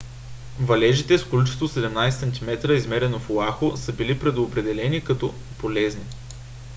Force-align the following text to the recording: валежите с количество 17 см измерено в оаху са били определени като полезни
валежите 0.59 1.17
с 1.17 1.23
количество 1.25 1.67
17 1.67 2.59
см 2.59 2.71
измерено 2.71 3.19
в 3.19 3.29
оаху 3.29 3.77
са 3.77 3.93
били 3.93 4.19
определени 4.39 5.01
като 5.03 5.33
полезни 5.59 6.03